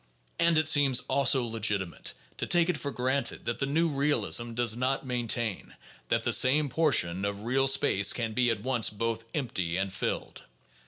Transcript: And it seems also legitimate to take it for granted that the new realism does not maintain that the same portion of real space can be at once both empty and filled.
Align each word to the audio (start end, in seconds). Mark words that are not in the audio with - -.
And 0.39 0.57
it 0.57 0.67
seems 0.67 1.01
also 1.01 1.43
legitimate 1.45 2.15
to 2.37 2.47
take 2.47 2.69
it 2.69 2.77
for 2.79 2.89
granted 2.89 3.45
that 3.45 3.59
the 3.59 3.67
new 3.67 3.87
realism 3.87 4.53
does 4.53 4.75
not 4.75 5.05
maintain 5.05 5.75
that 6.07 6.23
the 6.23 6.33
same 6.33 6.69
portion 6.69 7.23
of 7.23 7.43
real 7.43 7.67
space 7.67 8.11
can 8.11 8.33
be 8.33 8.49
at 8.49 8.63
once 8.63 8.89
both 8.89 9.25
empty 9.35 9.77
and 9.77 9.93
filled. 9.93 10.45